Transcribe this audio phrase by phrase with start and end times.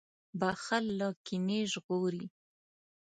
[0.39, 2.25] •بښل له کینې ژغوري.